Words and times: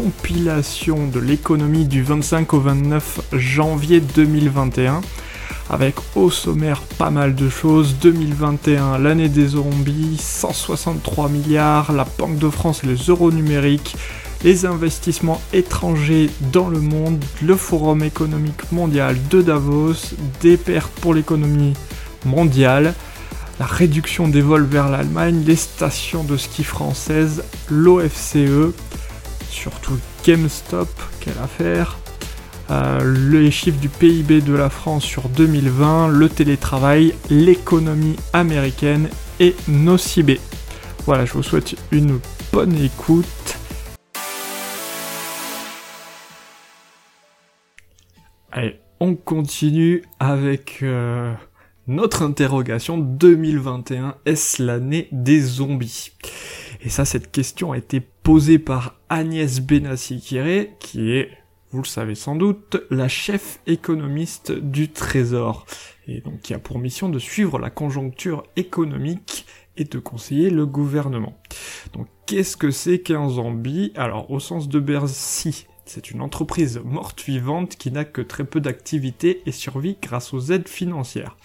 compilation 0.00 1.08
de 1.08 1.18
l'économie 1.18 1.84
du 1.84 2.04
25 2.04 2.54
au 2.54 2.60
29 2.60 3.20
janvier 3.32 3.98
2021 3.98 5.00
avec 5.70 5.96
au 6.14 6.30
sommaire 6.30 6.82
pas 6.98 7.10
mal 7.10 7.34
de 7.34 7.48
choses. 7.48 7.96
2021, 8.00 8.98
l'année 8.98 9.28
des 9.28 9.48
zombies, 9.48 10.16
163 10.16 11.28
milliards, 11.30 11.90
la 11.90 12.06
Banque 12.16 12.38
de 12.38 12.48
France 12.48 12.84
et 12.84 12.86
les 12.86 13.08
euros 13.08 13.32
numériques, 13.32 13.96
les 14.44 14.66
investissements 14.66 15.40
étrangers 15.52 16.30
dans 16.52 16.68
le 16.68 16.78
monde, 16.78 17.24
le 17.42 17.56
Forum 17.56 18.04
économique 18.04 18.70
mondial 18.70 19.16
de 19.30 19.42
Davos, 19.42 20.14
des 20.40 20.56
pertes 20.56 20.92
pour 21.00 21.12
l'économie 21.12 21.74
mondiale, 22.24 22.94
la 23.58 23.66
réduction 23.66 24.28
des 24.28 24.42
vols 24.42 24.66
vers 24.66 24.88
l'Allemagne, 24.90 25.42
les 25.44 25.56
stations 25.56 26.22
de 26.22 26.36
ski 26.36 26.62
françaises, 26.62 27.42
l'OFCE, 27.68 28.72
surtout 29.50 29.98
GameStop, 30.24 30.88
quelle 31.20 31.38
affaire, 31.42 31.98
euh, 32.70 33.30
les 33.30 33.50
chiffres 33.50 33.80
du 33.80 33.88
PIB 33.88 34.42
de 34.42 34.54
la 34.54 34.68
France 34.68 35.04
sur 35.04 35.28
2020, 35.30 36.08
le 36.08 36.28
télétravail, 36.28 37.14
l'économie 37.30 38.16
américaine 38.32 39.08
et 39.40 39.54
nos 39.68 39.96
CIB. 39.96 40.38
Voilà, 41.06 41.24
je 41.24 41.32
vous 41.32 41.42
souhaite 41.42 41.76
une 41.90 42.20
bonne 42.52 42.74
écoute. 42.76 43.58
Allez, 48.52 48.80
on 49.00 49.14
continue 49.14 50.02
avec 50.20 50.80
euh, 50.82 51.32
notre 51.86 52.22
interrogation 52.22 52.98
2021. 52.98 54.16
Est-ce 54.26 54.62
l'année 54.62 55.08
des 55.10 55.40
zombies? 55.40 56.12
Et 56.80 56.90
ça, 56.90 57.04
cette 57.04 57.32
question 57.32 57.72
a 57.72 57.78
été 57.78 58.00
posée 58.00 58.58
par 58.58 58.94
Agnès 59.08 59.60
Benassi-Kéré, 59.60 60.74
qui 60.78 61.10
est, 61.12 61.30
vous 61.72 61.82
le 61.82 61.86
savez 61.86 62.14
sans 62.14 62.36
doute, 62.36 62.76
la 62.90 63.08
chef 63.08 63.60
économiste 63.66 64.52
du 64.52 64.88
Trésor. 64.90 65.66
Et 66.06 66.20
donc 66.20 66.40
qui 66.40 66.54
a 66.54 66.58
pour 66.58 66.78
mission 66.78 67.08
de 67.08 67.18
suivre 67.18 67.58
la 67.58 67.70
conjoncture 67.70 68.44
économique 68.56 69.44
et 69.76 69.84
de 69.84 69.98
conseiller 69.98 70.50
le 70.50 70.66
gouvernement. 70.66 71.38
Donc 71.92 72.06
qu'est-ce 72.26 72.56
que 72.56 72.70
c'est 72.70 73.00
qu'un 73.00 73.28
zombie? 73.28 73.92
Alors 73.96 74.30
au 74.30 74.40
sens 74.40 74.68
de 74.68 74.80
Bercy, 74.80 75.66
c'est 75.84 76.10
une 76.10 76.20
entreprise 76.20 76.80
morte 76.84 77.22
vivante 77.22 77.76
qui 77.76 77.90
n'a 77.90 78.04
que 78.04 78.20
très 78.20 78.44
peu 78.44 78.60
d'activité 78.60 79.42
et 79.46 79.52
survit 79.52 79.96
grâce 80.00 80.32
aux 80.32 80.52
aides 80.52 80.68
financières. 80.68 81.36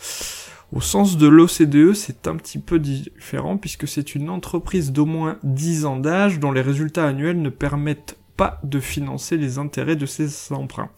Au 0.74 0.82
sens 0.82 1.18
de 1.18 1.28
l'OCDE, 1.28 1.94
c'est 1.94 2.28
un 2.28 2.36
petit 2.36 2.58
peu 2.58 2.80
différent 2.80 3.58
puisque 3.58 3.88
c'est 3.88 4.16
une 4.16 4.32
entreprise 4.32 4.92
d'au 4.92 5.06
moins 5.06 5.38
10 5.44 5.86
ans 5.86 5.98
d'âge 5.98 6.40
dont 6.40 6.52
les 6.52 6.62
résultats 6.62 7.08
annuels 7.08 7.40
ne 7.40 7.50
permettent 7.50 8.18
pas 8.38 8.60
de 8.64 8.80
financer 8.80 9.38
les 9.38 9.60
intérêts 9.60 9.96
de 9.96 10.08
ses 10.08 10.52
emprunts. 10.52 10.90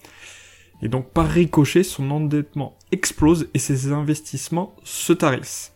Et 0.81 0.87
donc 0.87 1.09
par 1.09 1.27
ricochet, 1.27 1.83
son 1.83 2.09
endettement 2.09 2.77
explose 2.93 3.49
et 3.53 3.59
ses 3.59 3.91
investissements 3.91 4.77
se 4.85 5.11
tarissent. 5.11 5.73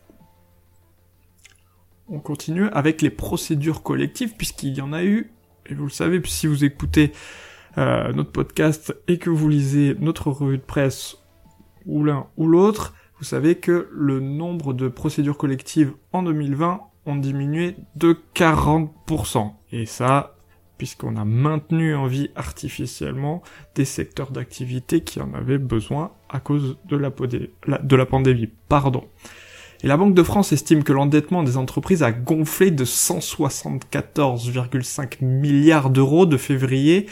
On 2.08 2.20
continue 2.20 2.68
avec 2.68 3.02
les 3.02 3.10
procédures 3.10 3.82
collectives 3.82 4.32
puisqu'il 4.34 4.74
y 4.74 4.80
en 4.80 4.94
a 4.94 5.04
eu, 5.04 5.30
et 5.66 5.74
vous 5.74 5.84
le 5.84 5.90
savez, 5.90 6.22
si 6.24 6.46
vous 6.46 6.64
écoutez 6.64 7.12
euh, 7.76 8.14
notre 8.14 8.32
podcast 8.32 8.96
et 9.08 9.18
que 9.18 9.28
vous 9.28 9.50
lisez 9.50 9.94
notre 10.00 10.30
revue 10.30 10.56
de 10.56 10.62
presse 10.62 11.18
ou 11.84 12.02
l'un 12.02 12.28
ou 12.38 12.46
l'autre, 12.46 12.94
vous 13.20 13.26
savez 13.26 13.54
que 13.56 13.88
le 13.92 14.18
nombre 14.18 14.72
de 14.72 14.88
procédures 14.88 15.36
collectives 15.36 15.92
en 16.12 16.22
2020 16.22 16.80
ont 17.04 17.16
diminué 17.16 17.76
de 17.94 18.16
40%. 18.34 19.52
Et 19.72 19.84
ça, 19.84 20.36
puisqu'on 20.78 21.16
a 21.16 21.26
maintenu 21.26 21.94
en 21.94 22.06
vie 22.06 22.30
artificiellement 22.34 23.42
des 23.74 23.84
secteurs 23.84 24.30
d'activité 24.30 25.02
qui 25.02 25.20
en 25.20 25.34
avaient 25.34 25.58
besoin 25.58 26.12
à 26.30 26.40
cause 26.40 26.78
de 26.88 26.96
la, 26.96 27.10
pandémie. 28.06 28.48
Pardon. 28.70 29.04
Et 29.82 29.86
la 29.86 29.98
Banque 29.98 30.14
de 30.14 30.22
France 30.22 30.52
estime 30.52 30.82
que 30.82 30.94
l'endettement 30.94 31.42
des 31.42 31.58
entreprises 31.58 32.02
a 32.02 32.12
gonflé 32.12 32.70
de 32.70 32.86
174,5 32.86 35.22
milliards 35.22 35.90
d'euros 35.90 36.24
de 36.24 36.38
février 36.38 37.04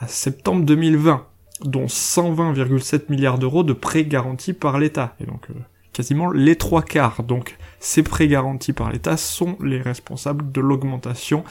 à 0.00 0.08
septembre 0.08 0.64
2020, 0.64 1.24
dont 1.64 1.86
120,7 1.86 3.10
milliards 3.10 3.38
d'euros 3.38 3.62
de 3.62 3.72
prêts 3.72 4.04
garantis 4.04 4.52
par 4.52 4.78
l'État. 4.78 5.14
Et 5.20 5.26
donc 5.26 5.50
euh, 5.50 5.54
quasiment 5.92 6.30
les 6.30 6.56
trois 6.56 6.82
quarts. 6.82 7.22
Donc 7.22 7.56
ces 7.80 8.02
prêts 8.02 8.28
garantis 8.28 8.72
par 8.72 8.90
l'État 8.90 9.16
sont 9.16 9.56
les 9.62 9.80
responsables 9.80 10.50
de 10.50 10.60
l'augmentation 10.60 11.44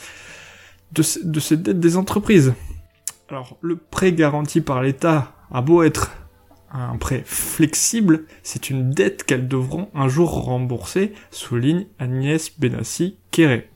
de, 0.92 1.02
ces 1.04 1.58
dettes 1.58 1.80
des 1.80 1.98
entreprises. 1.98 2.54
Alors 3.30 3.58
le 3.62 3.78
prêt 3.78 4.12
garanti 4.12 4.62
par 4.62 4.82
l'État 4.82 5.34
a 5.52 5.62
beau 5.62 5.84
être 5.84 6.12
un 6.74 6.98
prêt 6.98 7.24
flexible, 7.26 8.24
c'est 8.44 8.70
une 8.70 8.92
dette 8.92 9.26
qu'elles 9.26 9.48
devront 9.48 9.90
un 9.94 10.08
jour 10.08 10.46
rembourser, 10.46 11.14
souligne 11.30 11.88
Agnès 12.00 12.58
Benassi 12.58 13.18
Kéré. 13.30 13.70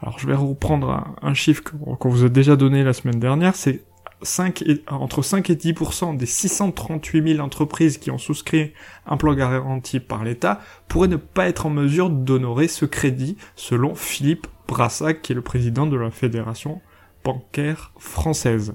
Alors 0.00 0.18
je 0.20 0.26
vais 0.28 0.34
reprendre 0.34 1.16
un 1.20 1.34
chiffre 1.34 1.62
qu'on 1.62 2.08
vous 2.08 2.24
a 2.24 2.28
déjà 2.28 2.54
donné 2.54 2.84
la 2.84 2.92
semaine 2.92 3.18
dernière, 3.18 3.56
c'est 3.56 3.82
5 4.22 4.62
et, 4.62 4.82
entre 4.88 5.22
5 5.22 5.50
et 5.50 5.54
10% 5.54 6.16
des 6.16 6.26
638 6.26 7.34
000 7.34 7.44
entreprises 7.44 7.98
qui 7.98 8.10
ont 8.10 8.18
souscrit 8.18 8.72
un 9.06 9.16
plan 9.16 9.34
garanti 9.34 10.00
par 10.00 10.24
l'État 10.24 10.60
pourraient 10.88 11.08
ne 11.08 11.16
pas 11.16 11.48
être 11.48 11.66
en 11.66 11.70
mesure 11.70 12.10
d'honorer 12.10 12.68
ce 12.68 12.84
crédit, 12.84 13.36
selon 13.56 13.94
Philippe 13.94 14.46
Brassac, 14.68 15.22
qui 15.22 15.32
est 15.32 15.34
le 15.34 15.42
président 15.42 15.86
de 15.86 15.96
la 15.96 16.10
Fédération 16.10 16.80
bancaire 17.24 17.92
française. 17.98 18.74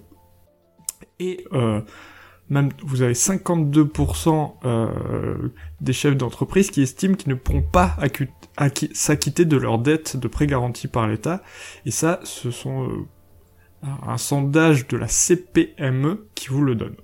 Et 1.20 1.46
euh, 1.54 1.82
même 2.50 2.70
vous 2.84 3.02
avez 3.02 3.14
52% 3.14 4.54
euh, 4.66 5.36
des 5.82 5.94
chefs 5.94 6.16
d'entreprise 6.16 6.72
qui 6.72 6.82
estiment 6.82 7.16
qu'ils 7.16 7.30
ne 7.30 7.36
pourront 7.36 7.62
pas 7.62 7.98
s'acquitter 8.94 9.46
de 9.46 9.58
leurs 9.58 9.80
dettes 9.80 10.18
de 10.18 10.28
prêts 10.28 10.48
garantis 10.48 10.88
par 10.88 11.08
l'État. 11.08 11.42
Et 11.86 11.92
ça, 11.92 12.20
ce 12.24 12.52
sont 12.52 12.88
euh, 12.88 13.08
un 13.84 14.18
sondage 14.18 14.88
de 14.88 14.98
la 14.98 15.08
CPME 15.08 16.28
qui 16.36 16.50
vous 16.50 16.64
le 16.64 16.76
donne. 16.76 16.96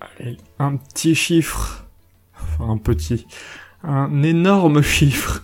Allez, 0.00 0.38
un 0.58 0.76
petit 0.76 1.14
chiffre, 1.14 1.86
enfin 2.34 2.70
un 2.70 2.78
petit, 2.78 3.26
un 3.82 4.22
énorme 4.22 4.82
chiffre. 4.82 5.42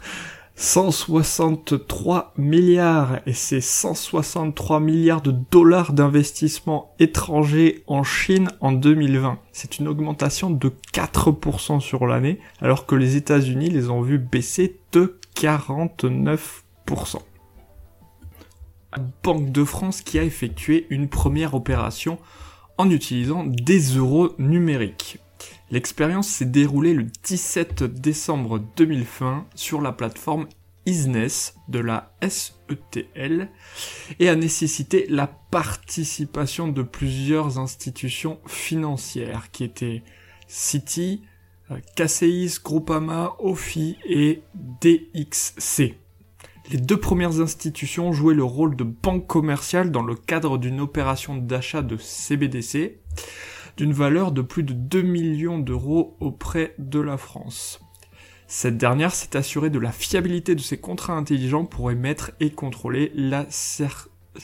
163 0.58 2.32
milliards 2.38 3.20
et 3.26 3.34
c'est 3.34 3.60
163 3.60 4.80
milliards 4.80 5.20
de 5.20 5.34
dollars 5.50 5.92
d'investissement 5.92 6.94
étrangers 6.98 7.84
en 7.86 8.02
Chine 8.02 8.48
en 8.62 8.72
2020. 8.72 9.38
C'est 9.52 9.78
une 9.78 9.86
augmentation 9.86 10.48
de 10.48 10.72
4% 10.94 11.80
sur 11.80 12.06
l'année 12.06 12.40
alors 12.62 12.86
que 12.86 12.94
les 12.94 13.16
États-Unis 13.16 13.68
les 13.68 13.90
ont 13.90 14.00
vus 14.00 14.18
baisser 14.18 14.80
de 14.92 15.18
49%. 15.36 17.18
Banque 19.22 19.52
de 19.52 19.64
France 19.64 20.02
qui 20.02 20.18
a 20.18 20.24
effectué 20.24 20.86
une 20.90 21.08
première 21.08 21.54
opération 21.54 22.18
en 22.78 22.90
utilisant 22.90 23.44
des 23.44 23.80
euros 23.96 24.34
numériques. 24.38 25.18
L'expérience 25.70 26.28
s'est 26.28 26.44
déroulée 26.44 26.94
le 26.94 27.06
17 27.24 27.82
décembre 27.84 28.60
2020 28.76 29.46
sur 29.54 29.80
la 29.80 29.92
plateforme 29.92 30.46
Isness 30.86 31.56
de 31.68 31.80
la 31.80 32.12
SETL 32.22 33.48
et 34.20 34.28
a 34.28 34.36
nécessité 34.36 35.06
la 35.08 35.26
participation 35.26 36.68
de 36.68 36.82
plusieurs 36.82 37.58
institutions 37.58 38.38
financières 38.46 39.50
qui 39.50 39.64
étaient 39.64 40.04
Citi, 40.46 41.22
KCIS, 41.96 42.60
Groupama, 42.62 43.34
OFI 43.40 43.96
et 44.04 44.42
DXC. 44.54 45.96
Les 46.68 46.78
deux 46.78 46.96
premières 46.96 47.40
institutions 47.40 48.12
jouaient 48.12 48.34
le 48.34 48.42
rôle 48.42 48.74
de 48.74 48.82
banque 48.82 49.28
commerciale 49.28 49.92
dans 49.92 50.02
le 50.02 50.16
cadre 50.16 50.58
d'une 50.58 50.80
opération 50.80 51.36
d'achat 51.36 51.82
de 51.82 51.96
CBDC 51.96 52.98
d'une 53.76 53.92
valeur 53.92 54.32
de 54.32 54.42
plus 54.42 54.64
de 54.64 54.72
2 54.72 55.02
millions 55.02 55.58
d'euros 55.58 56.16
auprès 56.18 56.74
de 56.78 56.98
la 56.98 57.18
France. 57.18 57.80
Cette 58.48 58.78
dernière 58.78 59.14
s'est 59.14 59.36
assurée 59.36 59.70
de 59.70 59.78
la 59.78 59.92
fiabilité 59.92 60.54
de 60.54 60.60
ses 60.60 60.78
contrats 60.78 61.16
intelligents 61.16 61.66
pour 61.66 61.90
émettre 61.90 62.32
et 62.40 62.50
contrôler 62.50 63.12
la, 63.14 63.46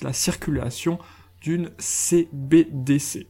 la 0.03 0.13
circulation 0.13 0.99
d'une 1.41 1.71
CBDC. 1.79 3.27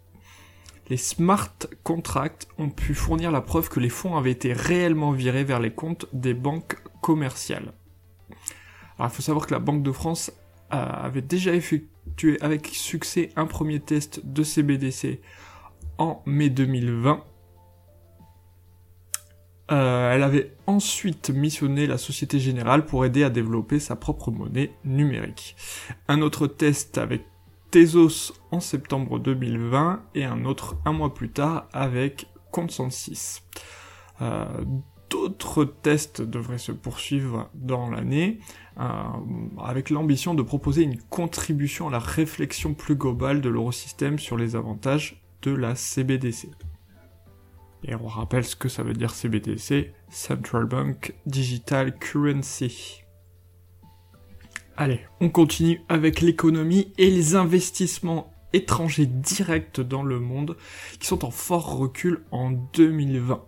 les 0.90 0.96
smart 0.98 1.54
contracts 1.82 2.46
ont 2.58 2.68
pu 2.68 2.94
fournir 2.94 3.30
la 3.30 3.40
preuve 3.40 3.70
que 3.70 3.80
les 3.80 3.88
fonds 3.88 4.16
avaient 4.16 4.32
été 4.32 4.52
réellement 4.52 5.12
virés 5.12 5.44
vers 5.44 5.60
les 5.60 5.72
comptes 5.72 6.06
des 6.12 6.34
banques 6.34 6.76
commerciales. 7.00 7.72
Alors 8.98 9.10
il 9.10 9.14
faut 9.14 9.22
savoir 9.22 9.46
que 9.46 9.52
la 9.52 9.60
Banque 9.60 9.82
de 9.82 9.92
France 9.92 10.32
avait 10.70 11.20
déjà 11.20 11.54
effectué 11.54 12.38
avec 12.40 12.66
succès 12.68 13.28
un 13.36 13.44
premier 13.44 13.78
test 13.78 14.24
de 14.24 14.42
CBDC 14.42 15.20
en 15.98 16.22
mai 16.24 16.48
2020. 16.48 17.24
Euh, 19.70 20.12
elle 20.12 20.22
avait 20.22 20.54
ensuite 20.66 21.30
missionné 21.30 21.86
la 21.86 21.96
Société 21.96 22.38
Générale 22.38 22.84
pour 22.84 23.04
aider 23.04 23.24
à 23.24 23.30
développer 23.30 23.78
sa 23.78 23.96
propre 23.96 24.30
monnaie 24.30 24.72
numérique. 24.84 25.56
Un 26.08 26.20
autre 26.20 26.46
test 26.46 26.98
avec 26.98 27.22
Tezos 27.70 28.34
en 28.50 28.60
septembre 28.60 29.18
2020 29.18 30.02
et 30.14 30.24
un 30.24 30.44
autre 30.44 30.76
un 30.84 30.92
mois 30.92 31.14
plus 31.14 31.30
tard 31.30 31.68
avec 31.72 32.26
Consensus. 32.50 33.42
Euh, 34.20 34.44
d'autres 35.12 35.64
tests 35.64 36.22
devraient 36.22 36.58
se 36.58 36.72
poursuivre 36.72 37.50
dans 37.54 37.90
l'année 37.90 38.38
euh, 38.80 38.84
avec 39.62 39.90
l'ambition 39.90 40.32
de 40.34 40.42
proposer 40.42 40.82
une 40.82 40.98
contribution 40.98 41.88
à 41.88 41.90
la 41.90 41.98
réflexion 41.98 42.72
plus 42.72 42.96
globale 42.96 43.42
de 43.42 43.50
l'eurosystème 43.50 44.18
sur 44.18 44.38
les 44.38 44.56
avantages 44.56 45.22
de 45.42 45.52
la 45.54 45.74
CBDC. 45.74 46.48
Et 47.84 47.94
on 47.94 48.06
rappelle 48.06 48.44
ce 48.44 48.56
que 48.56 48.68
ça 48.68 48.82
veut 48.82 48.94
dire 48.94 49.10
CBDC, 49.10 49.92
Central 50.08 50.64
Bank 50.64 51.14
Digital 51.26 51.98
Currency. 51.98 53.02
Allez, 54.76 55.00
on 55.20 55.28
continue 55.28 55.82
avec 55.90 56.22
l'économie 56.22 56.92
et 56.96 57.10
les 57.10 57.34
investissements 57.34 58.32
étrangers 58.54 59.06
directs 59.06 59.80
dans 59.80 60.02
le 60.02 60.20
monde 60.20 60.56
qui 61.00 61.06
sont 61.06 61.24
en 61.24 61.30
fort 61.30 61.76
recul 61.76 62.22
en 62.30 62.50
2020. 62.50 63.44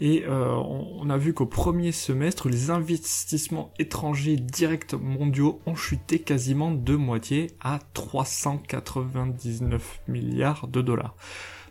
Et 0.00 0.24
euh, 0.26 0.54
on 0.54 1.08
a 1.08 1.16
vu 1.16 1.32
qu'au 1.32 1.46
premier 1.46 1.90
semestre, 1.90 2.50
les 2.50 2.70
investissements 2.70 3.72
étrangers 3.78 4.36
directs 4.36 4.92
mondiaux 4.92 5.62
ont 5.64 5.74
chuté 5.74 6.18
quasiment 6.18 6.70
de 6.70 6.96
moitié 6.96 7.52
à 7.60 7.78
399 7.94 10.02
milliards 10.06 10.68
de 10.68 10.82
dollars. 10.82 11.14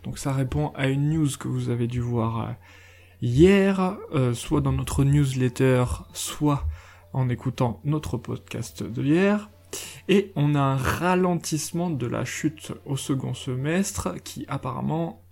Donc 0.02 0.18
ça 0.18 0.32
répond 0.32 0.72
à 0.74 0.88
une 0.88 1.10
news 1.10 1.28
que 1.38 1.46
vous 1.46 1.70
avez 1.70 1.86
dû 1.86 2.00
voir 2.00 2.40
euh, 2.40 2.50
hier, 3.22 3.96
euh, 4.12 4.34
soit 4.34 4.60
dans 4.60 4.72
notre 4.72 5.04
newsletter, 5.04 5.84
soit 6.12 6.66
en 7.12 7.28
écoutant 7.28 7.80
notre 7.84 8.16
podcast 8.16 8.82
de 8.82 9.04
hier. 9.04 9.50
Et 10.08 10.32
on 10.34 10.56
a 10.56 10.60
un 10.60 10.76
ralentissement 10.76 11.90
de 11.90 12.06
la 12.06 12.24
chute 12.24 12.72
au 12.86 12.96
second 12.96 13.34
semestre 13.34 14.14
qui 14.22 14.46
apparemment 14.48 15.22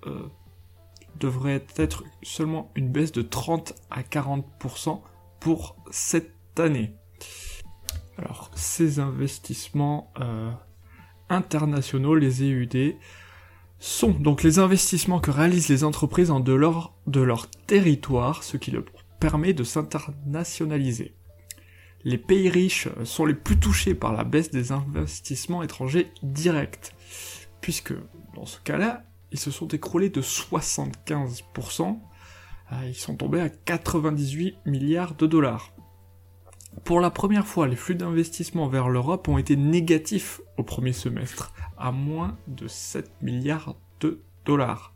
devrait 1.19 1.65
être 1.77 2.05
seulement 2.23 2.71
une 2.75 2.91
baisse 2.91 3.13
de 3.13 3.23
30 3.23 3.75
à 3.91 4.03
40% 4.03 5.01
pour 5.41 5.77
cette 5.91 6.33
année. 6.59 6.95
Alors 8.19 8.51
ces 8.55 9.01
investissements 9.01 10.13
internationaux, 11.29 12.15
les 12.15 12.43
EUD, 12.43 12.97
sont 13.79 14.13
donc 14.13 14.43
les 14.43 14.59
investissements 14.59 15.21
que 15.21 15.31
réalisent 15.31 15.69
les 15.69 15.85
entreprises 15.85 16.31
en 16.31 16.41
dehors 16.41 16.97
de 17.07 17.21
leur 17.21 17.51
territoire, 17.51 18.43
ce 18.43 18.57
qui 18.57 18.71
leur 18.71 18.85
permet 19.21 19.53
de 19.53 19.65
s'internationaliser. 19.65 21.15
Les 22.05 22.19
pays 22.19 22.49
riches 22.49 22.89
sont 23.05 23.25
les 23.25 23.35
plus 23.35 23.59
touchés 23.59 23.95
par 23.95 24.13
la 24.13 24.25
baisse 24.25 24.51
des 24.51 24.73
investissements 24.73 25.63
étrangers 25.63 26.13
directs, 26.23 26.93
puisque 27.61 27.95
dans 28.35 28.47
ce 28.47 28.61
cas-là, 28.61 29.05
ils 29.35 29.39
se 29.39 29.51
sont 29.51 29.69
écroulés 29.69 30.09
de 30.09 30.23
75%, 30.23 31.99
euh, 32.73 32.77
ils 32.87 32.95
sont 32.95 33.17
tombés 33.17 33.41
à 33.41 33.51
98 33.51 34.57
milliards 34.65 35.15
de 35.17 35.27
dollars. 35.27 35.75
Pour 36.85 37.01
la 37.01 37.11
première 37.11 37.47
fois, 37.47 37.67
les 37.67 37.77
flux 37.77 37.97
d'investissement 37.97 38.69
vers 38.69 38.89
l'Europe 38.89 39.27
ont 39.29 39.37
été 39.37 39.57
négatifs 39.57 40.41
au 40.57 40.63
premier 40.63 40.93
semestre, 40.93 41.53
à 41.77 41.91
moins 41.91 42.39
de 42.47 42.69
7 42.69 43.11
milliards 43.23 43.75
de 44.01 44.23
dollars. 44.45 44.95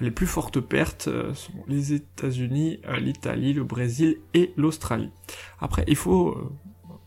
Les 0.00 0.10
plus 0.10 0.26
fortes 0.26 0.60
pertes 0.60 1.08
euh, 1.08 1.34
sont 1.34 1.52
les 1.68 1.92
États-Unis, 1.92 2.80
euh, 2.86 2.98
l'Italie, 2.98 3.52
le 3.52 3.64
Brésil 3.64 4.16
et 4.32 4.54
l'Australie. 4.56 5.10
Après, 5.60 5.84
il 5.86 5.96
faut 5.96 6.30
euh, 6.30 6.50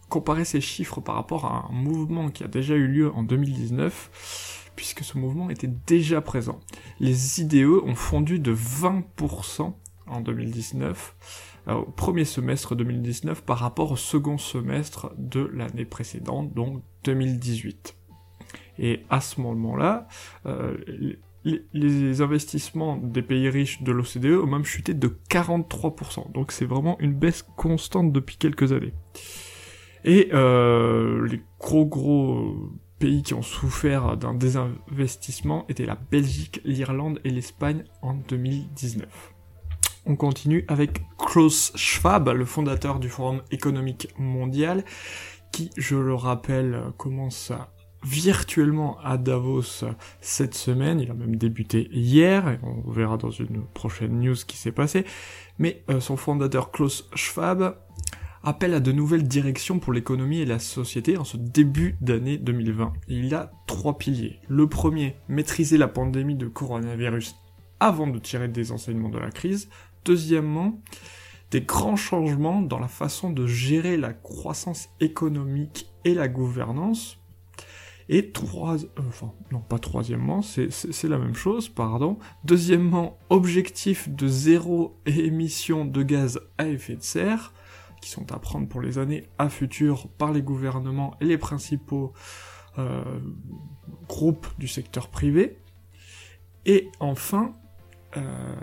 comparer 0.09 0.45
ces 0.45 0.61
chiffres 0.61 1.01
par 1.01 1.15
rapport 1.15 1.45
à 1.45 1.67
un 1.69 1.73
mouvement 1.73 2.29
qui 2.29 2.43
a 2.43 2.47
déjà 2.47 2.75
eu 2.75 2.87
lieu 2.87 3.11
en 3.11 3.23
2019, 3.23 4.64
puisque 4.75 5.03
ce 5.03 5.17
mouvement 5.17 5.49
était 5.49 5.71
déjà 5.87 6.21
présent. 6.21 6.59
Les 6.99 7.41
IDE 7.41 7.65
ont 7.83 7.95
fondu 7.95 8.39
de 8.39 8.53
20% 8.53 9.73
en 10.07 10.21
2019 10.21 11.15
au 11.67 11.91
premier 11.91 12.25
semestre 12.25 12.75
2019 12.75 13.43
par 13.43 13.57
rapport 13.57 13.91
au 13.91 13.95
second 13.95 14.37
semestre 14.37 15.11
de 15.17 15.49
l'année 15.53 15.85
précédente, 15.85 16.53
donc 16.53 16.83
2018. 17.03 17.95
Et 18.77 19.03
à 19.09 19.21
ce 19.21 19.41
moment-là, 19.41 20.07
euh, 20.45 20.77
les, 21.73 22.21
investissements 22.21 22.97
des 22.97 23.21
pays 23.21 23.49
riches 23.49 23.81
de 23.81 23.91
l'OCDE 23.91 24.43
ont 24.43 24.47
même 24.47 24.65
chuté 24.65 24.93
de 24.93 25.17
43%. 25.29 26.31
Donc 26.33 26.51
c'est 26.51 26.65
vraiment 26.65 26.97
une 26.99 27.13
baisse 27.13 27.43
constante 27.55 28.11
depuis 28.11 28.37
quelques 28.37 28.73
années. 28.73 28.93
Et 30.03 30.29
euh, 30.33 31.27
les 31.27 31.41
gros 31.59 31.85
gros 31.85 32.69
pays 32.99 33.23
qui 33.23 33.33
ont 33.33 33.41
souffert 33.41 34.17
d'un 34.17 34.33
désinvestissement 34.33 35.65
étaient 35.69 35.85
la 35.85 35.95
Belgique, 35.95 36.61
l'Irlande 36.63 37.19
et 37.23 37.29
l'Espagne 37.29 37.83
en 38.01 38.13
2019. 38.13 39.33
On 40.05 40.15
continue 40.15 40.65
avec 40.67 41.01
Klaus 41.17 41.71
Schwab, 41.75 42.29
le 42.29 42.45
fondateur 42.45 42.99
du 42.99 43.09
Forum 43.09 43.41
économique 43.51 44.09
mondial, 44.17 44.85
qui, 45.51 45.71
je 45.77 45.95
le 45.95 46.13
rappelle, 46.13 46.79
commence 46.97 47.51
virtuellement 48.03 48.99
à 49.03 49.17
Davos 49.17 49.83
cette 50.21 50.53
semaine. 50.53 50.99
Il 50.99 51.09
a 51.09 51.15
même 51.15 51.37
débuté 51.37 51.89
hier, 51.91 52.47
et 52.49 52.59
on 52.61 52.91
verra 52.91 53.17
dans 53.17 53.31
une 53.31 53.65
prochaine 53.73 54.19
news 54.19 54.35
ce 54.35 54.45
qui 54.45 54.57
s'est 54.57 54.71
passé. 54.71 55.05
Mais 55.57 55.83
euh, 55.89 55.99
son 55.99 56.17
fondateur 56.17 56.71
Klaus 56.71 57.09
Schwab 57.15 57.75
appelle 58.45 58.75
à 58.75 58.79
de 58.79 58.91
nouvelles 58.91 59.27
directions 59.27 59.79
pour 59.79 59.91
l'économie 59.91 60.39
et 60.39 60.45
la 60.45 60.59
société 60.59 61.17
en 61.17 61.23
ce 61.23 61.35
début 61.35 61.97
d'année 61.99 62.37
2020. 62.37 62.93
il 63.07 63.33
a 63.33 63.51
trois 63.65 63.97
piliers. 63.97 64.39
Le 64.47 64.67
premier, 64.67 65.15
maîtriser 65.27 65.77
la 65.77 65.87
pandémie 65.87 66.35
de 66.35 66.47
coronavirus 66.47 67.35
avant 67.79 68.07
de 68.07 68.19
tirer 68.19 68.47
des 68.47 68.71
enseignements 68.71 69.09
de 69.09 69.17
la 69.17 69.31
crise. 69.31 69.69
Deuxièmement, 70.05 70.79
des 71.49 71.61
grands 71.61 71.95
changements 71.95 72.61
dans 72.61 72.79
la 72.79 72.87
façon 72.87 73.31
de 73.31 73.47
gérer 73.47 73.97
la 73.97 74.13
croissance 74.13 74.89
économique 74.99 75.89
et 76.03 76.13
la 76.13 76.27
gouvernance 76.27 77.17
et 78.07 78.31
trois, 78.31 78.83
euh, 78.83 78.87
enfin, 79.07 79.33
non 79.51 79.61
pas 79.61 79.79
troisièmement, 79.79 80.41
c'est 80.43 81.03
la 81.07 81.17
même 81.17 81.33
chose, 81.33 81.69
pardon. 81.69 82.19
Deuxièmement, 82.43 83.17
objectif 83.29 84.09
de 84.09 84.27
zéro 84.27 84.95
émission 85.07 85.85
de 85.85 86.03
gaz 86.03 86.39
à 86.59 86.67
effet 86.67 86.95
de 86.95 87.03
serre, 87.03 87.53
qui 88.05 88.11
sont 88.11 88.31
à 88.31 88.37
prendre 88.37 88.67
pour 88.67 88.81
les 88.81 88.99
années 88.99 89.27
à 89.39 89.49
futur 89.49 90.07
par 90.09 90.31
les 90.31 90.43
gouvernements 90.43 91.15
et 91.21 91.25
les 91.25 91.39
principaux 91.39 92.13
euh, 92.77 93.03
groupes 94.07 94.47
du 94.59 94.67
secteur 94.67 95.07
privé. 95.07 95.57
Et 96.67 96.91
enfin, 96.99 97.53
euh, 98.15 98.55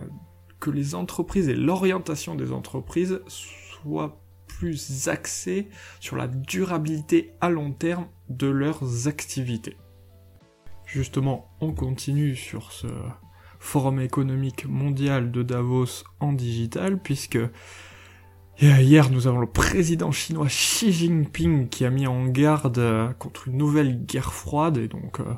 que 0.61 0.70
les 0.70 0.94
entreprises 0.94 1.49
et 1.49 1.56
l'orientation 1.56 2.37
des 2.37 2.52
entreprises 2.52 3.20
soient 3.26 4.22
plus 4.46 5.08
axés 5.08 5.68
sur 5.99 6.14
la 6.14 6.28
durabilité 6.28 7.32
à 7.40 7.50
long 7.50 7.72
terme 7.72 8.06
de 8.28 8.46
leurs 8.46 9.08
activités. 9.08 9.76
Justement, 10.87 11.50
on 11.61 11.72
continue 11.72 12.37
sur 12.37 12.70
ce 12.70 12.87
forum 13.58 13.99
économique 13.99 14.66
mondial 14.66 15.32
de 15.32 15.42
Davos 15.42 16.04
en 16.20 16.32
digital, 16.32 17.02
puisque 17.02 17.40
hier 18.61 19.11
nous 19.11 19.26
avons 19.26 19.40
le 19.40 19.47
président 19.47 20.12
chinois 20.12 20.47
Xi 20.47 20.92
Jinping 20.92 21.68
qui 21.68 21.85
a 21.85 21.90
mis 21.90 22.06
en 22.06 22.26
garde 22.26 23.14
contre 23.18 23.49
une 23.49 23.56
nouvelle 23.56 24.04
guerre 24.04 24.32
froide, 24.32 24.78
et 24.78 24.87
donc 24.88 25.21
euh, 25.21 25.35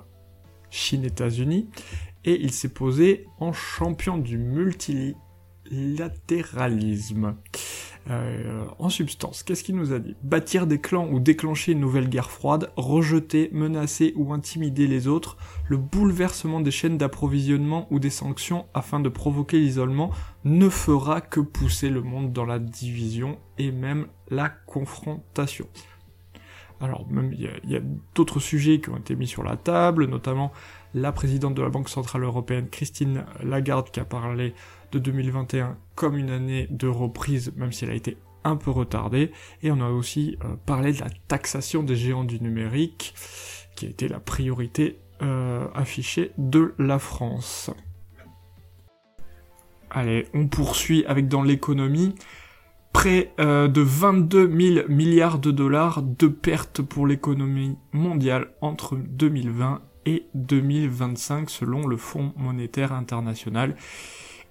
Chine-États-Unis, 0.70 1.68
et 2.24 2.40
il 2.40 2.52
s'est 2.52 2.72
posé 2.72 3.26
en 3.38 3.52
champion 3.52 4.18
du 4.18 4.38
multilatéralisme. 4.38 7.36
Euh, 8.10 8.66
en 8.78 8.90
substance, 8.90 9.42
qu'est-ce 9.42 9.64
qu'il 9.64 9.76
nous 9.76 9.92
a 9.92 9.98
dit? 9.98 10.14
Bâtir 10.22 10.66
des 10.66 10.78
clans 10.78 11.08
ou 11.08 11.20
déclencher 11.20 11.72
une 11.72 11.80
nouvelle 11.80 12.08
guerre 12.08 12.30
froide, 12.30 12.70
rejeter, 12.76 13.48
menacer 13.52 14.12
ou 14.16 14.34
intimider 14.34 14.86
les 14.86 15.08
autres, 15.08 15.38
le 15.68 15.78
bouleversement 15.78 16.60
des 16.60 16.70
chaînes 16.70 16.98
d'approvisionnement 16.98 17.86
ou 17.90 17.98
des 17.98 18.10
sanctions 18.10 18.66
afin 18.74 19.00
de 19.00 19.08
provoquer 19.08 19.58
l'isolement 19.58 20.10
ne 20.44 20.68
fera 20.68 21.22
que 21.22 21.40
pousser 21.40 21.88
le 21.88 22.02
monde 22.02 22.32
dans 22.32 22.44
la 22.44 22.58
division 22.58 23.38
et 23.56 23.72
même 23.72 24.06
la 24.28 24.50
confrontation. 24.50 25.66
Alors 26.80 27.08
même 27.08 27.32
il 27.32 27.50
y 27.64 27.76
a, 27.76 27.80
d'autres 28.14 28.40
sujets 28.40 28.80
qui 28.80 28.90
ont 28.90 28.96
été 28.98 29.16
mis 29.16 29.26
sur 29.26 29.42
la 29.42 29.56
table, 29.56 30.06
notamment 30.06 30.52
la 30.92 31.12
présidente 31.12 31.54
de 31.54 31.62
la 31.62 31.70
Banque 31.70 31.88
Centrale 31.88 32.24
Européenne, 32.24 32.68
Christine 32.68 33.24
Lagarde, 33.42 33.90
qui 33.90 34.00
a 34.00 34.04
parlé 34.04 34.54
de 34.94 34.98
2021 35.00 35.76
comme 35.94 36.16
une 36.16 36.30
année 36.30 36.68
de 36.70 36.86
reprise, 36.86 37.52
même 37.56 37.72
si 37.72 37.84
elle 37.84 37.90
a 37.90 37.94
été 37.94 38.16
un 38.44 38.56
peu 38.56 38.70
retardée. 38.70 39.32
Et 39.62 39.70
on 39.70 39.80
a 39.80 39.90
aussi 39.90 40.38
euh, 40.44 40.54
parlé 40.66 40.92
de 40.92 41.00
la 41.00 41.10
taxation 41.28 41.82
des 41.82 41.96
géants 41.96 42.24
du 42.24 42.40
numérique, 42.40 43.14
qui 43.74 43.86
a 43.86 43.88
été 43.88 44.06
la 44.06 44.20
priorité 44.20 44.98
euh, 45.22 45.66
affichée 45.74 46.32
de 46.38 46.74
la 46.78 46.98
France. 46.98 47.70
Allez, 49.90 50.26
on 50.34 50.46
poursuit 50.46 51.04
avec 51.06 51.28
dans 51.28 51.42
l'économie 51.42 52.14
près 52.92 53.32
euh, 53.40 53.66
de 53.66 53.80
22 53.80 54.74
000 54.74 54.88
milliards 54.88 55.40
de 55.40 55.50
dollars 55.50 56.02
de 56.02 56.28
pertes 56.28 56.82
pour 56.82 57.06
l'économie 57.06 57.76
mondiale 57.92 58.52
entre 58.60 58.96
2020 58.96 59.82
et 60.06 60.26
2025 60.34 61.50
selon 61.50 61.86
le 61.86 61.96
Fonds 61.96 62.32
monétaire 62.36 62.92
international. 62.92 63.76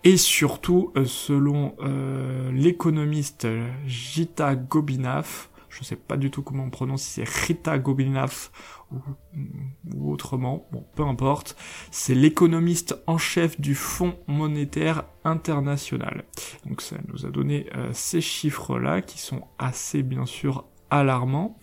Et 0.04 0.18
surtout, 0.18 0.92
euh, 0.98 1.06
selon 1.06 1.76
euh, 1.80 2.52
l'économiste 2.52 3.48
Gita 3.86 4.56
Gobinath, 4.56 5.50
je 5.74 5.84
sais 5.84 5.96
pas 5.96 6.18
du 6.18 6.30
tout 6.30 6.44
comment 6.44 6.66
on 6.66 6.70
prononce, 6.70 7.02
si 7.02 7.10
c'est 7.22 7.28
Rita 7.28 7.80
Gobinath 7.80 8.52
ou, 8.92 10.12
autrement, 10.12 10.68
bon, 10.72 10.86
peu 10.96 11.04
importe, 11.04 11.56
c'est 11.90 12.14
l'économiste 12.14 12.96
en 13.08 13.18
chef 13.18 13.60
du 13.60 13.74
Fonds 13.74 14.16
monétaire 14.28 15.04
international. 15.24 16.26
Donc 16.66 16.82
ça 16.82 16.98
nous 17.08 17.26
a 17.26 17.30
donné 17.30 17.68
euh, 17.76 17.90
ces 17.94 18.22
chiffres-là 18.22 19.02
qui 19.02 19.18
sont 19.18 19.48
assez 19.58 20.04
bien 20.04 20.26
sûr 20.26 20.66
alarmants. 20.92 21.58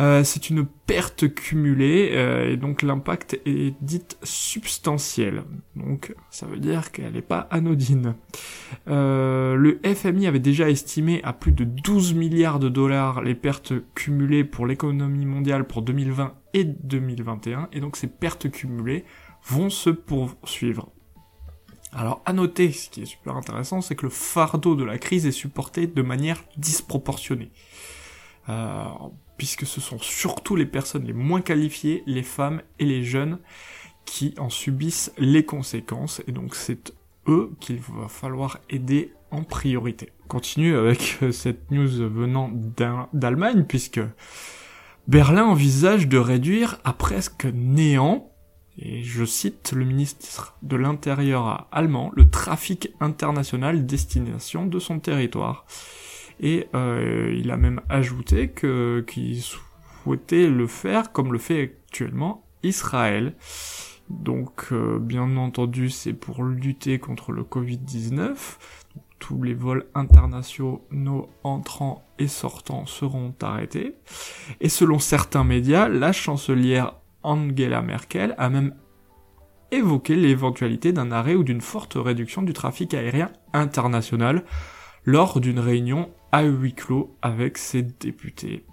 Euh, 0.00 0.24
c'est 0.24 0.50
une 0.50 0.66
perte 0.66 1.32
cumulée 1.32 2.10
euh, 2.14 2.50
et 2.50 2.56
donc 2.56 2.82
l'impact 2.82 3.40
est 3.46 3.74
dit 3.80 4.02
substantiel. 4.24 5.44
Donc 5.76 6.14
ça 6.30 6.46
veut 6.46 6.58
dire 6.58 6.90
qu'elle 6.90 7.12
n'est 7.12 7.22
pas 7.22 7.46
anodine. 7.50 8.14
Euh, 8.88 9.54
le 9.54 9.80
FMI 9.84 10.26
avait 10.26 10.40
déjà 10.40 10.68
estimé 10.68 11.22
à 11.22 11.32
plus 11.32 11.52
de 11.52 11.64
12 11.64 12.14
milliards 12.14 12.58
de 12.58 12.68
dollars 12.68 13.22
les 13.22 13.36
pertes 13.36 13.72
cumulées 13.94 14.44
pour 14.44 14.66
l'économie 14.66 15.26
mondiale 15.26 15.64
pour 15.64 15.82
2020 15.82 16.34
et 16.54 16.64
2021 16.64 17.68
et 17.72 17.80
donc 17.80 17.96
ces 17.96 18.08
pertes 18.08 18.50
cumulées 18.50 19.04
vont 19.46 19.70
se 19.70 19.90
poursuivre. 19.90 20.90
Alors 21.92 22.20
à 22.26 22.32
noter, 22.32 22.72
ce 22.72 22.90
qui 22.90 23.02
est 23.02 23.06
super 23.06 23.36
intéressant, 23.36 23.80
c'est 23.80 23.94
que 23.94 24.06
le 24.06 24.10
fardeau 24.10 24.74
de 24.74 24.82
la 24.82 24.98
crise 24.98 25.26
est 25.26 25.32
supporté 25.32 25.86
de 25.86 26.02
manière 26.02 26.42
disproportionnée. 26.56 27.52
Puisque 29.36 29.66
ce 29.66 29.80
sont 29.80 29.98
surtout 29.98 30.56
les 30.56 30.66
personnes 30.66 31.04
les 31.04 31.12
moins 31.12 31.40
qualifiées, 31.40 32.02
les 32.06 32.22
femmes 32.22 32.62
et 32.78 32.84
les 32.84 33.02
jeunes, 33.02 33.38
qui 34.04 34.34
en 34.38 34.50
subissent 34.50 35.12
les 35.18 35.44
conséquences, 35.44 36.22
et 36.26 36.32
donc 36.32 36.54
c'est 36.54 36.92
eux 37.26 37.52
qu'il 37.60 37.78
va 37.78 38.08
falloir 38.08 38.58
aider 38.68 39.12
en 39.30 39.42
priorité. 39.42 40.12
continue 40.28 40.76
avec 40.76 41.18
euh, 41.22 41.32
cette 41.32 41.70
news 41.70 42.08
venant 42.08 42.50
d'Allemagne, 43.12 43.64
puisque 43.66 44.00
Berlin 45.08 45.44
envisage 45.44 46.08
de 46.08 46.18
réduire 46.18 46.78
à 46.84 46.92
presque 46.92 47.46
néant, 47.46 48.30
et 48.78 49.02
je 49.02 49.24
cite 49.24 49.72
le 49.72 49.84
ministre 49.84 50.56
de 50.62 50.76
l'Intérieur 50.76 51.68
allemand, 51.72 52.10
le 52.14 52.28
trafic 52.28 52.90
international 53.00 53.86
destination 53.86 54.66
de 54.66 54.78
son 54.78 54.98
territoire. 54.98 55.64
Et 56.40 56.66
euh, 56.74 57.34
il 57.36 57.50
a 57.50 57.56
même 57.56 57.80
ajouté 57.88 58.48
que 58.48 59.04
qu'il 59.06 59.40
souhaitait 59.42 60.48
le 60.48 60.66
faire 60.66 61.12
comme 61.12 61.32
le 61.32 61.38
fait 61.38 61.62
actuellement 61.62 62.44
Israël. 62.62 63.34
Donc 64.10 64.66
euh, 64.72 64.98
bien 64.98 65.36
entendu 65.36 65.88
c'est 65.90 66.12
pour 66.12 66.44
lutter 66.44 66.98
contre 66.98 67.32
le 67.32 67.42
Covid-19. 67.42 68.34
Tous 69.18 69.42
les 69.42 69.54
vols 69.54 69.86
internationaux 69.94 71.30
entrants 71.44 72.04
et 72.18 72.28
sortants 72.28 72.84
seront 72.84 73.34
arrêtés. 73.40 73.94
Et 74.60 74.68
selon 74.68 74.98
certains 74.98 75.44
médias, 75.44 75.88
la 75.88 76.12
chancelière 76.12 76.96
Angela 77.22 77.80
Merkel 77.80 78.34
a 78.36 78.50
même 78.50 78.74
évoqué 79.70 80.14
l'éventualité 80.14 80.92
d'un 80.92 81.10
arrêt 81.10 81.34
ou 81.34 81.42
d'une 81.42 81.62
forte 81.62 81.94
réduction 81.96 82.42
du 82.42 82.52
trafic 82.52 82.92
aérien 82.92 83.32
international 83.52 84.44
lors 85.04 85.40
d'une 85.40 85.58
réunion 85.58 86.10
à 86.32 86.42
huis 86.42 86.74
clos 86.74 87.16
avec 87.22 87.58
ses 87.58 87.82
députés. 87.82 88.64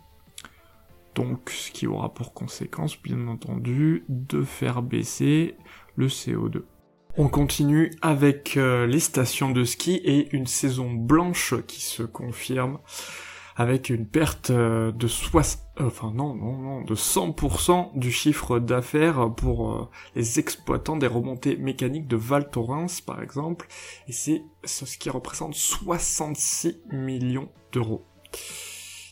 Donc, 1.15 1.50
ce 1.50 1.71
qui 1.71 1.88
aura 1.88 2.13
pour 2.13 2.33
conséquence, 2.33 3.01
bien 3.01 3.27
entendu, 3.27 4.05
de 4.07 4.43
faire 4.43 4.81
baisser 4.81 5.55
le 5.95 6.07
CO2. 6.07 6.63
On 7.17 7.27
continue 7.27 7.91
avec 8.01 8.55
euh, 8.55 8.88
les 8.88 9.01
stations 9.01 9.51
de 9.51 9.65
ski 9.65 9.95
et 10.05 10.33
une 10.33 10.47
saison 10.47 10.93
blanche 10.93 11.53
qui 11.67 11.81
se 11.81 12.03
confirme 12.03 12.79
avec 13.61 13.91
une 13.91 14.07
perte 14.07 14.49
euh, 14.49 14.91
de 14.91 15.05
60, 15.05 15.61
euh, 15.79 15.85
enfin 15.85 16.11
non, 16.15 16.33
non, 16.33 16.57
non, 16.57 16.81
de 16.81 16.95
100% 16.95 17.97
du 17.97 18.11
chiffre 18.11 18.57
d'affaires 18.57 19.31
pour 19.35 19.71
euh, 19.71 19.89
les 20.15 20.39
exploitants 20.39 20.97
des 20.97 21.05
remontées 21.05 21.57
mécaniques 21.57 22.07
de 22.07 22.15
Val 22.15 22.49
Thorens, 22.49 23.01
par 23.05 23.21
exemple, 23.21 23.67
et 24.07 24.13
c'est 24.13 24.41
ce 24.65 24.97
qui 24.97 25.11
représente 25.11 25.53
66 25.53 26.81
millions 26.91 27.49
d'euros 27.71 28.03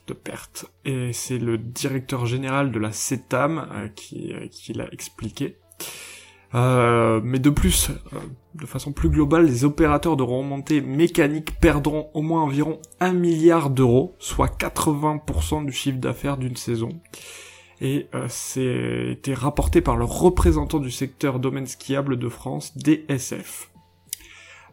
de 0.08 0.14
pertes. 0.14 0.66
Et 0.84 1.14
c'est 1.14 1.38
le 1.38 1.60
directeur 1.60 2.26
général 2.26 2.72
de 2.72 2.80
la 2.80 2.92
CETAM 2.92 3.92
qui 3.96 4.74
l'a 4.74 4.92
expliqué. 4.92 5.60
Euh, 6.56 7.22
mais 7.24 7.40
de 7.40 7.50
plus, 7.50 7.90
euh, 7.90 8.20
de 8.56 8.66
façon 8.66 8.92
plus 8.92 9.10
globale, 9.10 9.46
les 9.46 9.66
opérateurs 9.66 10.18
de 10.18 10.24
remontée 10.24 10.82
mécanique 10.82 11.60
perdront 11.60 12.10
au 12.14 12.22
moins 12.22 12.42
environ 12.42 12.80
1 13.00 13.14
milliard 13.14 13.70
d'euros, 13.70 14.16
soit 14.20 14.48
80% 14.48 15.66
du 15.66 15.72
chiffre 15.72 16.00
d'affaires 16.00 16.38
d'une 16.38 16.56
saison. 16.56 16.90
Et 17.82 18.08
euh, 18.14 18.26
c'est 18.30 19.12
été 19.12 19.34
rapporté 19.34 19.82
par 19.82 19.96
le 19.96 20.04
représentant 20.04 20.80
du 20.80 20.92
secteur 20.92 21.40
domaine 21.40 21.68
skiable 21.68 22.18
de 22.18 22.30
France, 22.30 22.78
DSF. 22.78 23.70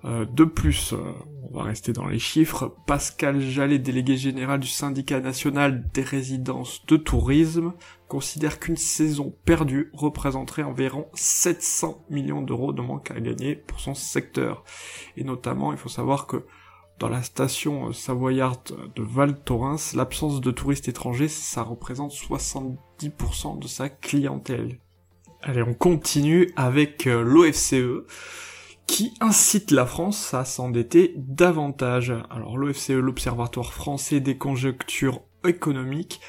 Euh, 0.05 0.25
de 0.25 0.45
plus, 0.45 0.93
euh, 0.93 0.99
on 1.43 1.57
va 1.57 1.65
rester 1.65 1.93
dans 1.93 2.07
les 2.07 2.19
chiffres, 2.19 2.75
Pascal 2.87 3.41
Jallet, 3.41 3.79
délégué 3.79 4.17
général 4.17 4.61
du 4.61 4.69
syndicat 4.69 5.21
national 5.21 5.85
des 5.95 6.03
résidences 6.03 6.85
de 6.87 6.97
tourisme, 6.97 7.73
considère 8.09 8.61
qu'une 8.61 8.77
saison 8.77 9.35
perdue 9.45 9.91
représenterait 9.93 10.63
environ 10.63 11.09
700 11.15 12.05
millions 12.11 12.43
d'euros 12.43 12.73
de 12.73 12.83
manque 12.83 13.11
à 13.11 13.21
gagner 13.21 13.57
pour 13.57 13.81
son 13.81 13.95
secteur. 13.95 14.65
Et 15.17 15.25
notamment, 15.25 15.73
il 15.73 15.79
faut 15.79 15.89
savoir 15.89 16.27
que 16.27 16.45
dans 16.99 17.09
la 17.09 17.23
station 17.23 17.93
savoyarde 17.93 18.93
de 18.95 19.03
Val 19.03 19.39
Thorens, 19.43 19.95
l'absence 19.95 20.41
de 20.41 20.51
touristes 20.51 20.89
étrangers, 20.89 21.29
ça 21.29 21.63
représente 21.63 22.13
70% 22.13 23.59
de 23.59 23.69
sa 23.69 23.89
clientèle. 23.91 24.81
Allez, 25.43 25.63
on 25.63 25.75
continue 25.75 26.51
avec 26.57 27.07
euh, 27.07 27.23
l'OFCE 27.23 28.07
qui 28.87 29.15
incite 29.21 29.73
la 29.73 29.85
France 29.85 30.33
à 30.33 30.45
s'endetter 30.45 31.13
davantage. 31.17 32.15
Alors 32.31 32.57
l'OFCE, 32.57 32.91
l'Observatoire 32.91 33.73
français 33.73 34.21
des 34.21 34.39
conjonctures 34.39 35.23
économiques, 35.45 36.21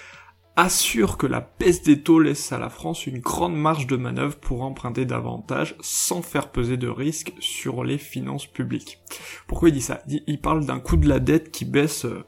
assure 0.57 1.17
que 1.17 1.27
la 1.27 1.49
baisse 1.59 1.83
des 1.83 2.01
taux 2.01 2.19
laisse 2.19 2.51
à 2.51 2.57
la 2.57 2.69
France 2.69 3.05
une 3.05 3.19
grande 3.19 3.55
marge 3.55 3.85
de 3.85 3.95
manœuvre 3.95 4.37
pour 4.37 4.63
emprunter 4.63 5.05
davantage 5.05 5.75
sans 5.81 6.23
faire 6.23 6.51
peser 6.51 6.77
de 6.77 6.87
risques 6.87 7.33
sur 7.39 7.83
les 7.83 7.99
finances 7.99 8.47
publiques. 8.47 8.99
Pourquoi 9.47 9.69
il 9.69 9.73
dit 9.73 9.81
ça? 9.81 10.01
Il 10.07 10.41
parle 10.41 10.65
d'un 10.65 10.79
coût 10.79 10.97
de 10.97 11.07
la 11.07 11.19
dette 11.19 11.51
qui 11.51 11.63
baisse 11.63 12.05
euh, 12.05 12.25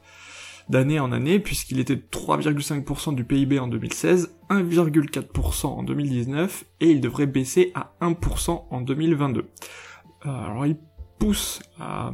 d'année 0.68 1.00
en 1.00 1.10
année 1.10 1.40
puisqu'il 1.40 1.80
était 1.80 1.96
de 1.96 2.04
3,5% 2.08 3.16
du 3.16 3.24
PIB 3.24 3.58
en 3.58 3.66
2016, 3.66 4.32
1,4% 4.48 5.66
en 5.66 5.82
2019 5.82 6.64
et 6.80 6.90
il 6.90 7.00
devrait 7.00 7.26
baisser 7.26 7.72
à 7.74 7.94
1% 8.00 8.66
en 8.70 8.80
2022. 8.80 9.40
Euh, 9.40 10.28
alors 10.28 10.66
il 10.66 10.76
pousse 11.18 11.60
à, 11.80 12.12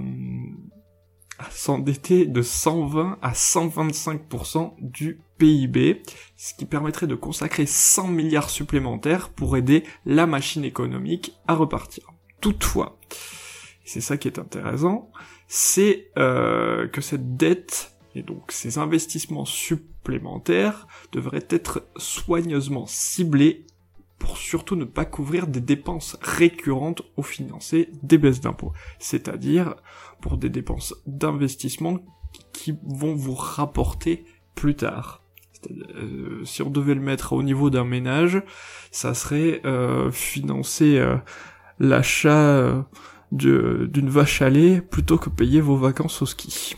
s'endetter 1.51 2.25
de 2.25 2.41
120 2.41 3.19
à 3.21 3.33
125% 3.33 4.73
du 4.81 5.21
PIB, 5.39 6.03
ce 6.37 6.55
qui 6.55 6.65
permettrait 6.65 7.07
de 7.07 7.15
consacrer 7.15 7.67
100 7.67 8.09
milliards 8.09 8.51
supplémentaires 8.51 9.29
pour 9.29 9.57
aider 9.57 9.85
la 10.05 10.27
machine 10.27 10.65
économique 10.65 11.37
à 11.47 11.55
repartir. 11.55 12.13
Toutefois, 12.41 12.99
c'est 13.85 14.01
ça 14.01 14.17
qui 14.17 14.29
est 14.29 14.39
intéressant, 14.39 15.11
c'est 15.49 16.11
euh, 16.19 16.89
que 16.89 17.01
cette 17.01 17.37
dette 17.37 17.93
et 18.15 18.23
donc 18.23 18.51
ces 18.51 18.79
investissements 18.79 19.45
supplémentaires 19.45 20.87
devraient 21.13 21.47
être 21.51 21.87
soigneusement 21.97 22.87
ciblés 22.87 23.67
pour 24.19 24.39
surtout 24.39 24.77
ne 24.77 24.85
pas 24.85 25.05
couvrir 25.05 25.47
des 25.47 25.61
dépenses 25.61 26.17
récurrentes 26.23 27.03
ou 27.17 27.23
financer 27.23 27.91
des 28.03 28.17
baisses 28.17 28.41
d'impôts, 28.41 28.73
c'est-à-dire 28.99 29.77
pour 30.21 30.39
des 30.39 30.49
dépenses 30.49 30.95
d'investissement 31.07 31.99
qui 32.53 32.75
vont 32.83 33.15
vous 33.15 33.35
rapporter 33.35 34.25
plus 34.55 34.75
tard. 34.75 35.26
Euh, 35.71 36.45
si 36.45 36.63
on 36.63 36.71
devait 36.71 36.95
le 36.95 37.01
mettre 37.01 37.33
au 37.33 37.43
niveau 37.43 37.71
d'un 37.71 37.85
ménage, 37.85 38.43
ça 38.91 39.15
serait 39.15 39.61
euh, 39.65 40.11
financer 40.11 40.99
euh, 40.99 41.17
l'achat 41.79 42.87
d'une 43.33 44.09
vache 44.09 44.43
à 44.43 44.49
lait 44.49 44.81
plutôt 44.81 45.19
que 45.19 45.31
payer 45.31 45.61
vos 45.61 45.77
vacances 45.77 46.23
au 46.23 46.27
ski. 46.27 46.77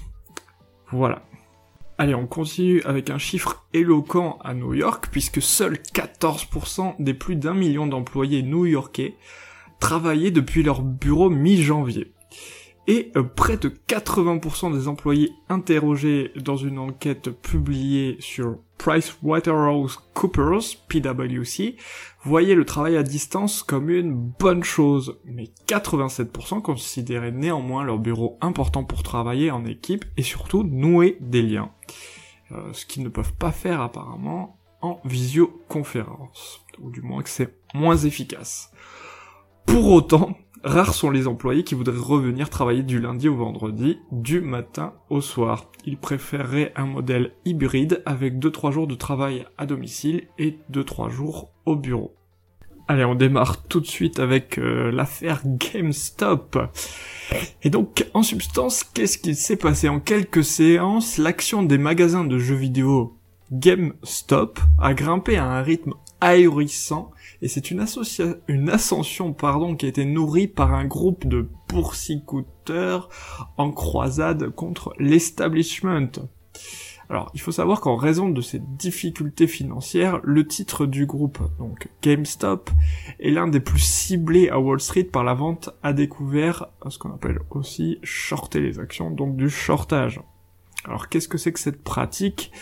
Voilà. 0.90 1.22
Allez, 1.98 2.14
on 2.14 2.26
continue 2.26 2.80
avec 2.84 3.10
un 3.10 3.18
chiffre 3.18 3.66
éloquent 3.74 4.38
à 4.44 4.54
New 4.54 4.72
York, 4.72 5.08
puisque 5.10 5.42
seuls 5.42 5.78
14% 5.94 6.94
des 7.00 7.14
plus 7.14 7.34
d'un 7.34 7.54
million 7.54 7.86
d'employés 7.86 8.42
new-yorkais 8.42 9.16
travaillaient 9.80 10.30
depuis 10.30 10.62
leur 10.62 10.82
bureau 10.82 11.28
mi-janvier. 11.28 12.12
Et 12.88 13.12
euh, 13.16 13.22
près 13.22 13.58
de 13.58 13.68
80% 13.68 14.72
des 14.72 14.88
employés 14.88 15.30
interrogés 15.50 16.32
dans 16.36 16.56
une 16.56 16.78
enquête 16.78 17.28
publiée 17.28 18.16
sur 18.18 18.60
PricewaterhouseCoopers, 18.78 20.78
PwC, 20.88 21.76
voyaient 22.24 22.54
le 22.54 22.64
travail 22.64 22.96
à 22.96 23.02
distance 23.02 23.62
comme 23.62 23.90
une 23.90 24.14
bonne 24.14 24.64
chose, 24.64 25.20
mais 25.26 25.50
87% 25.66 26.62
considéraient 26.62 27.30
néanmoins 27.30 27.84
leur 27.84 27.98
bureau 27.98 28.38
important 28.40 28.84
pour 28.84 29.02
travailler 29.02 29.50
en 29.50 29.66
équipe 29.66 30.06
et 30.16 30.22
surtout 30.22 30.62
nouer 30.62 31.18
des 31.20 31.42
liens. 31.42 31.70
Euh, 32.52 32.72
ce 32.72 32.86
qu'ils 32.86 33.02
ne 33.02 33.10
peuvent 33.10 33.34
pas 33.34 33.52
faire 33.52 33.82
apparemment 33.82 34.58
en 34.80 34.98
visioconférence, 35.04 36.64
ou 36.80 36.90
du 36.90 37.02
moins 37.02 37.22
que 37.22 37.28
c'est 37.28 37.54
moins 37.74 37.98
efficace. 37.98 38.72
Pour 39.66 39.92
autant, 39.92 40.38
Rares 40.64 40.94
sont 40.94 41.10
les 41.10 41.28
employés 41.28 41.62
qui 41.62 41.74
voudraient 41.74 41.96
revenir 41.96 42.50
travailler 42.50 42.82
du 42.82 42.98
lundi 43.00 43.28
au 43.28 43.36
vendredi, 43.36 43.98
du 44.10 44.40
matin 44.40 44.94
au 45.08 45.20
soir. 45.20 45.70
Ils 45.84 45.98
préféreraient 45.98 46.72
un 46.74 46.86
modèle 46.86 47.32
hybride 47.44 48.02
avec 48.06 48.38
2-3 48.38 48.72
jours 48.72 48.86
de 48.86 48.96
travail 48.96 49.46
à 49.56 49.66
domicile 49.66 50.24
et 50.38 50.58
2-3 50.72 51.10
jours 51.10 51.52
au 51.64 51.76
bureau. 51.76 52.14
Allez, 52.88 53.04
on 53.04 53.14
démarre 53.14 53.64
tout 53.64 53.80
de 53.80 53.86
suite 53.86 54.18
avec 54.18 54.58
euh, 54.58 54.90
l'affaire 54.90 55.42
GameStop. 55.44 56.58
Et 57.62 57.70
donc, 57.70 58.06
en 58.14 58.22
substance, 58.22 58.82
qu'est-ce 58.82 59.18
qu'il 59.18 59.36
s'est 59.36 59.56
passé? 59.56 59.88
En 59.88 60.00
quelques 60.00 60.42
séances, 60.44 61.18
l'action 61.18 61.62
des 61.62 61.78
magasins 61.78 62.24
de 62.24 62.38
jeux 62.38 62.56
vidéo 62.56 63.18
GameStop 63.52 64.58
a 64.80 64.94
grimpé 64.94 65.36
à 65.36 65.44
un 65.44 65.62
rythme 65.62 65.94
ahurissant 66.20 67.10
et 67.42 67.48
c'est 67.48 67.70
une, 67.70 67.84
une 68.48 68.68
ascension 68.68 69.32
pardon, 69.32 69.76
qui 69.76 69.86
a 69.86 69.88
été 69.88 70.04
nourrie 70.04 70.48
par 70.48 70.74
un 70.74 70.84
groupe 70.84 71.26
de 71.26 71.48
boursicoteurs 71.68 73.08
en 73.56 73.70
croisade 73.70 74.50
contre 74.50 74.92
l'establishment. 74.98 76.10
Alors, 77.10 77.30
il 77.32 77.40
faut 77.40 77.52
savoir 77.52 77.80
qu'en 77.80 77.96
raison 77.96 78.28
de 78.28 78.42
ces 78.42 78.58
difficultés 78.58 79.46
financières, 79.46 80.20
le 80.24 80.46
titre 80.46 80.84
du 80.84 81.06
groupe, 81.06 81.38
donc 81.58 81.88
GameStop, 82.02 82.70
est 83.18 83.30
l'un 83.30 83.48
des 83.48 83.60
plus 83.60 83.82
ciblés 83.82 84.50
à 84.50 84.58
Wall 84.58 84.78
Street 84.78 85.04
par 85.04 85.24
la 85.24 85.32
vente 85.32 85.70
à 85.82 85.94
découvert, 85.94 86.66
ce 86.86 86.98
qu'on 86.98 87.14
appelle 87.14 87.38
aussi 87.50 87.98
shorter 88.02 88.60
les 88.60 88.78
actions, 88.78 89.10
donc 89.10 89.36
du 89.36 89.48
shortage. 89.48 90.20
Alors, 90.84 91.08
qu'est-ce 91.08 91.28
que 91.28 91.38
c'est 91.38 91.52
que 91.52 91.60
cette 91.60 91.82
pratique? 91.82 92.52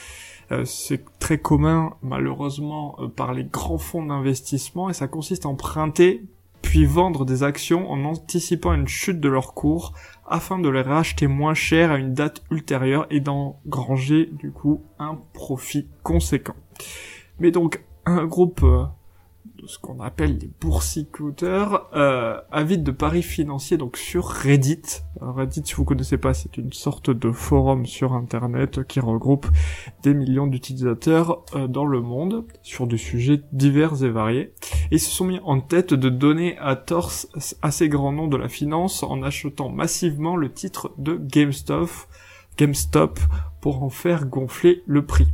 C'est 0.64 1.04
très 1.18 1.38
commun 1.38 1.94
malheureusement 2.02 2.96
euh, 3.00 3.08
par 3.08 3.34
les 3.34 3.44
grands 3.44 3.78
fonds 3.78 4.04
d'investissement 4.04 4.88
et 4.88 4.92
ça 4.92 5.08
consiste 5.08 5.46
à 5.46 5.48
emprunter 5.48 6.22
puis 6.62 6.84
vendre 6.84 7.24
des 7.24 7.42
actions 7.42 7.90
en 7.90 8.04
anticipant 8.04 8.72
une 8.72 8.88
chute 8.88 9.20
de 9.20 9.28
leur 9.28 9.54
cours 9.54 9.92
afin 10.26 10.58
de 10.58 10.68
les 10.68 10.82
racheter 10.82 11.26
moins 11.26 11.54
cher 11.54 11.92
à 11.92 11.98
une 11.98 12.12
date 12.12 12.42
ultérieure 12.50 13.06
et 13.10 13.20
d'engranger 13.20 14.28
du 14.32 14.50
coup 14.50 14.82
un 14.98 15.18
profit 15.32 15.86
conséquent. 16.02 16.56
Mais 17.38 17.50
donc 17.50 17.84
un 18.04 18.24
groupe 18.26 18.62
euh, 18.62 18.84
ce 19.66 19.78
qu'on 19.78 20.00
appelle 20.00 20.38
les 20.38 20.50
boursicoteurs, 20.60 21.90
euh, 21.94 22.40
avides 22.50 22.84
de 22.84 22.90
paris 22.90 23.22
financiers 23.22 23.76
donc 23.76 23.96
sur 23.96 24.26
Reddit. 24.26 24.82
Reddit, 25.20 25.62
si 25.64 25.74
vous 25.74 25.84
connaissez 25.84 26.18
pas, 26.18 26.34
c'est 26.34 26.56
une 26.56 26.72
sorte 26.72 27.10
de 27.10 27.32
forum 27.32 27.86
sur 27.86 28.12
Internet 28.12 28.84
qui 28.86 29.00
regroupe 29.00 29.46
des 30.02 30.14
millions 30.14 30.46
d'utilisateurs 30.46 31.44
euh, 31.54 31.66
dans 31.66 31.86
le 31.86 32.00
monde 32.00 32.44
sur 32.62 32.86
des 32.86 32.98
sujets 32.98 33.42
divers 33.52 34.04
et 34.04 34.10
variés. 34.10 34.52
Ils 34.90 35.00
se 35.00 35.10
sont 35.10 35.24
mis 35.24 35.40
en 35.44 35.60
tête 35.60 35.94
de 35.94 36.08
donner 36.08 36.56
à 36.58 36.76
torse 36.76 37.28
assez 37.62 37.88
grand 37.88 38.12
nom 38.12 38.28
de 38.28 38.36
la 38.36 38.48
finance 38.48 39.02
en 39.02 39.22
achetant 39.22 39.68
massivement 39.68 40.36
le 40.36 40.52
titre 40.52 40.92
de 40.98 41.16
GameStop, 41.16 41.90
GameStop 42.56 43.18
pour 43.60 43.82
en 43.82 43.90
faire 43.90 44.26
gonfler 44.26 44.82
le 44.86 45.04
prix. 45.04 45.28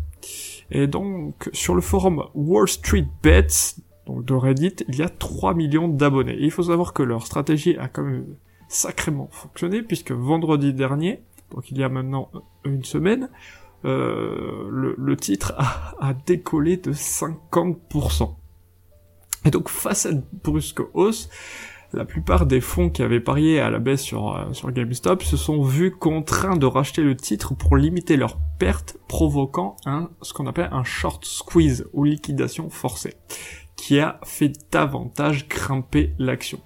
Et 0.71 0.87
donc, 0.87 1.51
sur 1.53 1.75
le 1.75 1.83
forum 1.83 2.25
Wall 2.35 2.66
Street 2.66 3.07
Bets, 3.23 3.77
donc 4.07 4.25
de 4.25 4.35
Reddit, 4.35 4.77
il 4.88 4.97
y 4.97 5.03
a 5.03 5.09
3 5.09 5.55
millions 5.55 5.88
d'abonnés. 5.88 6.37
Il 6.41 6.51
faut 6.51 6.65
savoir 6.65 6.93
que 6.93 7.03
leur 7.03 7.27
stratégie 7.27 7.77
a 7.79 7.88
quand 7.88 8.03
même 8.03 8.27
sacrément 8.69 9.29
fonctionné, 9.31 9.83
puisque 9.83 10.12
vendredi 10.12 10.73
dernier, 10.73 11.23
donc 11.51 11.71
il 11.71 11.79
y 11.79 11.85
a 11.85 11.88
maintenant 11.88 12.31
une 12.65 12.85
semaine, 12.85 13.29
euh, 13.85 14.69
le, 14.71 15.17
titre 15.17 15.55
a, 15.59 16.15
décollé 16.27 16.77
de 16.77 16.93
50%. 16.93 18.35
Et 19.45 19.51
donc 19.51 19.69
face 19.69 20.07
à 20.07 20.11
une 20.11 20.23
brusque 20.45 20.83
hausse, 20.95 21.29
la 21.93 22.05
plupart 22.05 22.47
des 22.47 22.61
fonds 22.61 22.88
qui 22.88 23.03
avaient 23.03 23.21
parié 23.21 23.61
à 23.61 23.69
la 23.69 23.79
baisse 23.79 24.01
sur, 24.01 24.35
euh, 24.35 24.71
GameStop 24.71 25.23
se 25.23 25.37
sont 25.37 25.62
vus 25.62 25.91
contraints 25.91 26.57
de 26.57 26.65
racheter 26.65 27.03
le 27.03 27.17
titre 27.17 27.55
pour 27.55 27.77
limiter 27.77 28.17
leurs 28.17 28.38
pertes, 28.59 28.97
provoquant 29.09 29.77
ce 30.23 30.33
qu'on 30.33 30.47
appelle 30.47 30.71
un 30.73 30.85
short 30.85 31.25
squeeze 31.25 31.87
ou 31.93 32.05
liquidation 32.05 32.71
forcée 32.71 33.15
qui 33.77 33.99
a 33.99 34.21
fait 34.25 34.53
davantage 34.71 35.49
grimper 35.49 36.15
l'action. 36.19 36.61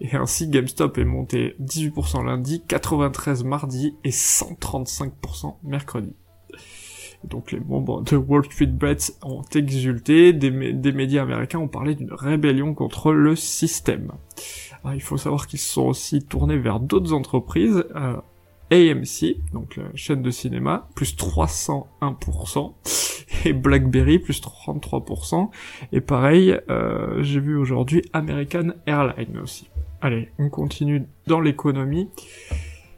Et 0.00 0.14
ainsi, 0.14 0.48
GameStop 0.48 0.98
est 0.98 1.04
monté 1.04 1.56
18% 1.60 2.24
lundi, 2.24 2.62
93 2.66 3.44
mardi 3.44 3.96
et 4.04 4.10
135% 4.10 5.56
mercredi. 5.64 6.14
Donc 7.24 7.52
les 7.52 7.60
membres 7.60 8.02
de 8.02 8.16
Wall 8.16 8.44
Street 8.44 8.66
Bets 8.66 9.12
ont 9.22 9.42
exulté, 9.54 10.32
des, 10.32 10.50
médias 10.50 11.22
américains 11.22 11.58
ont 11.58 11.68
parlé 11.68 11.94
d'une 11.94 12.12
rébellion 12.12 12.72
contre 12.72 13.12
le 13.12 13.36
système. 13.36 14.12
il 14.94 15.02
faut 15.02 15.18
savoir 15.18 15.46
qu'ils 15.46 15.58
se 15.58 15.70
sont 15.70 15.86
aussi 15.86 16.22
tournés 16.22 16.56
vers 16.56 16.80
d'autres 16.80 17.12
entreprises, 17.12 17.84
euh, 17.94 18.16
AMC, 18.70 19.36
donc 19.52 19.76
la 19.76 19.84
chaîne 19.94 20.22
de 20.22 20.30
cinéma, 20.30 20.88
plus 20.94 21.16
301%, 21.16 22.74
et 23.44 23.52
BlackBerry, 23.52 24.18
plus 24.18 24.40
33%, 24.40 25.50
et 25.92 26.00
pareil, 26.00 26.58
euh, 26.68 27.22
j'ai 27.22 27.40
vu 27.40 27.56
aujourd'hui 27.56 28.02
American 28.12 28.70
Airlines 28.86 29.38
aussi. 29.42 29.68
Allez, 30.00 30.30
on 30.38 30.48
continue 30.48 31.06
dans 31.26 31.40
l'économie. 31.40 32.08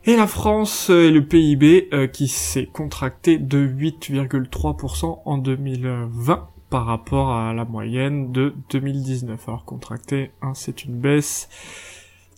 Et 0.05 0.17
la 0.17 0.27
France 0.27 0.91
et 0.91 1.11
le 1.11 1.25
PIB 1.25 1.89
euh, 1.93 2.09
qui 2.09 2.27
s'est 2.27 2.67
contracté 2.67 3.39
de 3.39 3.65
8,3% 3.65 5.21
en 5.25 5.39
2020 5.39 6.49
par 6.71 6.87
rapport 6.87 7.31
à 7.31 7.53
la 7.53 7.65
moyenne 7.65 8.33
de 8.33 8.55
2019. 8.71 9.49
Alors 9.49 9.65
contracté, 9.65 10.33
hein, 10.43 10.55
c'est 10.55 10.85
une 10.85 10.99
baisse 10.99 11.49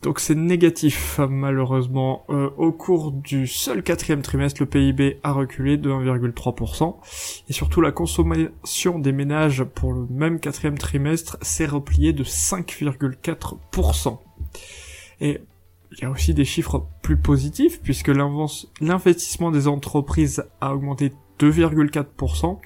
donc 0.04 0.20
c'est 0.20 0.34
négatif 0.34 1.18
malheureusement. 1.18 2.26
Euh, 2.28 2.50
au 2.58 2.72
cours 2.72 3.10
du 3.10 3.46
seul 3.46 3.82
quatrième 3.82 4.20
trimestre, 4.20 4.60
le 4.60 4.66
PIB 4.66 5.18
a 5.22 5.32
reculé 5.32 5.78
de 5.78 5.88
1,3%. 5.90 6.96
Et 7.48 7.54
surtout 7.54 7.80
la 7.80 7.90
consommation 7.90 8.98
des 8.98 9.12
ménages 9.12 9.64
pour 9.64 9.94
le 9.94 10.06
même 10.10 10.40
quatrième 10.40 10.76
trimestre 10.76 11.38
s'est 11.40 11.64
repliée 11.64 12.12
de 12.12 12.22
5,4%. 12.22 14.18
Et 15.22 15.40
il 15.92 16.02
y 16.02 16.04
a 16.04 16.10
aussi 16.10 16.34
des 16.34 16.44
chiffres 16.44 16.86
plus 17.00 17.16
positifs 17.16 17.80
puisque 17.80 18.12
l'investissement 18.80 19.50
des 19.50 19.68
entreprises 19.68 20.44
a 20.60 20.74
augmenté 20.74 21.14
2,4% 21.40 22.58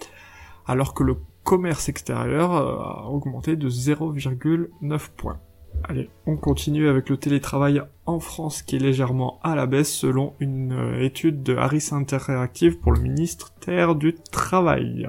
alors 0.66 0.92
que 0.92 1.04
le 1.04 1.16
commerce 1.44 1.88
extérieur 1.88 2.52
euh, 2.52 2.78
a 2.78 3.06
augmenté 3.06 3.54
de 3.54 3.70
0,9 3.70 5.10
points. 5.16 5.38
Allez, 5.84 6.10
on 6.26 6.36
continue 6.36 6.88
avec 6.88 7.08
le 7.08 7.16
télétravail 7.16 7.80
en 8.04 8.20
France 8.20 8.62
qui 8.62 8.76
est 8.76 8.80
légèrement 8.80 9.38
à 9.42 9.54
la 9.54 9.66
baisse 9.66 9.92
selon 9.92 10.34
une 10.40 10.72
euh, 10.72 11.02
étude 11.02 11.42
de 11.42 11.56
Harris 11.56 11.88
Interactive 11.92 12.78
pour 12.78 12.92
le 12.92 13.00
ministère 13.00 13.94
du 13.94 14.14
Travail. 14.14 15.08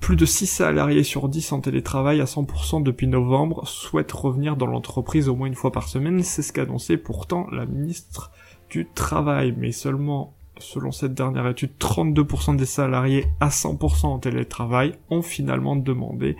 Plus 0.00 0.16
de 0.16 0.26
6 0.26 0.46
salariés 0.46 1.02
sur 1.02 1.28
10 1.28 1.52
en 1.52 1.60
télétravail 1.60 2.20
à 2.20 2.24
100% 2.24 2.82
depuis 2.82 3.08
novembre 3.08 3.66
souhaitent 3.66 4.12
revenir 4.12 4.56
dans 4.56 4.66
l'entreprise 4.66 5.28
au 5.28 5.34
moins 5.34 5.48
une 5.48 5.54
fois 5.54 5.72
par 5.72 5.88
semaine, 5.88 6.22
c'est 6.22 6.42
ce 6.42 6.52
qu'a 6.52 6.62
annoncé 6.62 6.96
pourtant 6.96 7.48
la 7.50 7.66
ministre 7.66 8.30
du 8.70 8.86
Travail, 8.86 9.54
mais 9.56 9.72
seulement 9.72 10.34
selon 10.60 10.92
cette 10.92 11.14
dernière 11.14 11.46
étude, 11.46 11.72
32% 11.80 12.56
des 12.56 12.66
salariés 12.66 13.26
à 13.40 13.48
100% 13.48 14.06
en 14.06 14.18
télétravail 14.18 14.94
ont 15.10 15.22
finalement 15.22 15.76
demandé 15.76 16.36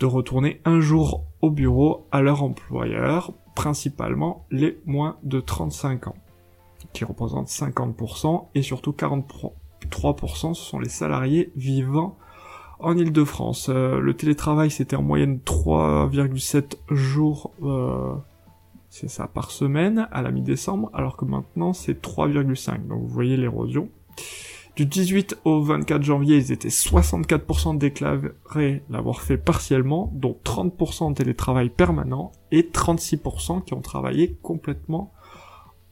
de 0.00 0.06
retourner 0.06 0.60
un 0.64 0.80
jour 0.80 1.24
au 1.40 1.50
bureau 1.50 2.06
à 2.10 2.20
leur 2.20 2.42
employeur, 2.42 3.32
principalement 3.54 4.46
les 4.50 4.78
moins 4.84 5.18
de 5.22 5.40
35 5.40 6.08
ans, 6.08 6.16
qui 6.92 7.04
représentent 7.04 7.48
50% 7.48 8.46
et 8.54 8.62
surtout 8.62 8.92
40%, 8.92 9.52
3%, 9.88 10.54
ce 10.54 10.62
sont 10.62 10.78
les 10.78 10.88
salariés 10.88 11.52
vivant 11.56 12.16
en 12.80 12.96
Ile-de-France. 12.96 13.68
Euh, 13.68 14.00
le 14.00 14.14
télétravail, 14.14 14.70
c'était 14.70 14.96
en 14.96 15.02
moyenne 15.02 15.38
3,7 15.44 16.76
jours, 16.90 17.52
euh, 17.62 18.14
c'est 18.90 19.08
ça, 19.08 19.26
par 19.26 19.50
semaine 19.50 20.08
à 20.12 20.22
la 20.22 20.30
mi-décembre, 20.30 20.90
alors 20.92 21.16
que 21.16 21.24
maintenant 21.24 21.72
c'est 21.72 22.00
3,5. 22.00 22.86
Donc 22.86 23.02
vous 23.02 23.08
voyez 23.08 23.36
l'érosion. 23.36 23.88
Du 24.76 24.86
18 24.86 25.38
au 25.44 25.62
24 25.62 26.02
janvier, 26.02 26.36
ils 26.36 26.50
étaient 26.50 26.66
64% 26.66 27.78
déclarés 27.78 28.82
l'avoir 28.90 29.20
fait 29.20 29.36
partiellement, 29.36 30.10
dont 30.14 30.36
30% 30.44 31.04
en 31.04 31.12
télétravail 31.12 31.70
permanent 31.70 32.32
et 32.50 32.62
36% 32.62 33.62
qui 33.62 33.74
ont 33.74 33.80
travaillé 33.80 34.36
complètement 34.42 35.12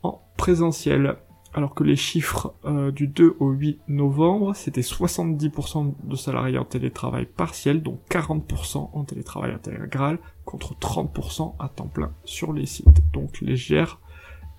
en 0.03 0.21
présentiel. 0.37 1.17
Alors 1.55 1.75
que 1.75 1.85
les 1.85 1.95
chiffres 1.95 2.55
euh, 2.65 2.91
du 2.91 3.07
2 3.07 3.37
au 3.39 3.51
8 3.51 3.83
novembre, 3.87 4.57
c'était 4.57 4.81
70% 4.81 5.95
de 6.03 6.17
salariés 6.17 6.59
en 6.59 6.65
télétravail 6.65 7.27
partiel, 7.27 7.83
dont 7.83 8.01
40% 8.11 8.91
en 8.93 9.05
télétravail 9.05 9.53
intégral, 9.53 10.19
contre 10.45 10.75
30% 10.75 11.55
à 11.61 11.69
temps 11.69 11.87
plein 11.87 12.11
sur 12.25 12.53
les 12.53 12.67
sites. 12.67 13.13
Donc 13.13 13.41
légère 13.43 14.01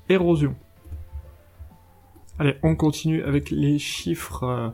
érosion. 0.07 0.55
Allez, 2.39 2.55
on 2.63 2.75
continue 2.75 3.21
avec 3.23 3.51
les 3.51 3.77
chiffres 3.77 4.43
euh, 4.43 4.69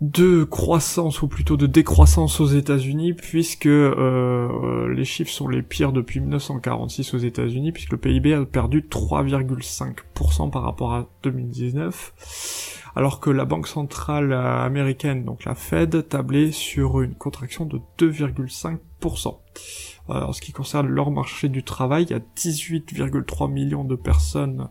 de 0.00 0.42
croissance 0.42 1.22
ou 1.22 1.28
plutôt 1.28 1.56
de 1.56 1.66
décroissance 1.66 2.40
aux 2.40 2.46
États-Unis 2.46 3.12
puisque 3.12 3.66
euh, 3.66 4.92
les 4.92 5.04
chiffres 5.04 5.30
sont 5.30 5.46
les 5.46 5.62
pires 5.62 5.92
depuis 5.92 6.18
1946 6.18 7.14
aux 7.14 7.18
États-Unis 7.18 7.70
puisque 7.70 7.92
le 7.92 7.98
PIB 7.98 8.34
a 8.34 8.44
perdu 8.46 8.80
3,5% 8.80 10.50
par 10.50 10.62
rapport 10.62 10.94
à 10.94 11.08
2019 11.22 12.80
alors 12.96 13.20
que 13.20 13.30
la 13.30 13.44
banque 13.44 13.68
centrale 13.68 14.32
américaine 14.32 15.24
donc 15.24 15.44
la 15.44 15.54
Fed 15.54 16.08
tablait 16.08 16.50
sur 16.50 17.00
une 17.02 17.14
contraction 17.14 17.64
de 17.64 17.80
2,5%. 17.98 19.36
En 20.08 20.32
ce 20.32 20.40
qui 20.40 20.50
concerne 20.50 20.88
leur 20.88 21.12
marché 21.12 21.48
du 21.48 21.62
travail, 21.62 22.04
il 22.04 22.10
y 22.10 22.14
a 22.14 22.20
18,3 22.36 23.48
millions 23.48 23.84
de 23.84 23.94
personnes 23.94 24.68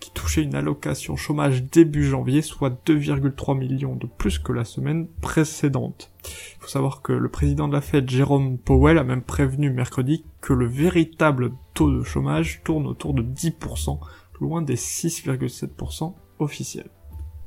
qui 0.00 0.10
touchait 0.12 0.42
une 0.42 0.54
allocation 0.54 1.14
chômage 1.14 1.62
début 1.62 2.04
janvier, 2.04 2.42
soit 2.42 2.70
2,3 2.86 3.56
millions 3.56 3.94
de 3.94 4.06
plus 4.06 4.38
que 4.38 4.52
la 4.52 4.64
semaine 4.64 5.06
précédente. 5.20 6.10
Il 6.24 6.60
faut 6.60 6.68
savoir 6.68 7.02
que 7.02 7.12
le 7.12 7.28
président 7.28 7.68
de 7.68 7.74
la 7.74 7.82
Fed, 7.82 8.08
Jérôme 8.08 8.58
Powell, 8.58 8.98
a 8.98 9.04
même 9.04 9.22
prévenu 9.22 9.70
mercredi 9.70 10.24
que 10.40 10.54
le 10.54 10.66
véritable 10.66 11.52
taux 11.74 11.92
de 11.92 12.02
chômage 12.02 12.62
tourne 12.64 12.86
autour 12.86 13.14
de 13.14 13.22
10%, 13.22 14.00
loin 14.40 14.62
des 14.62 14.76
6,7% 14.76 16.14
officiels. 16.38 16.90